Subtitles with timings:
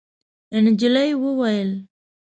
[0.63, 1.71] نجلۍ وویل: